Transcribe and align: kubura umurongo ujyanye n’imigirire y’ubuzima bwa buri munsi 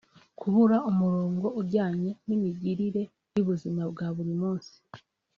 kubura 0.39 0.77
umurongo 0.91 1.47
ujyanye 1.61 2.11
n’imigirire 2.27 3.03
y’ubuzima 3.35 3.81
bwa 3.91 4.07
buri 4.15 4.33
munsi 4.41 4.73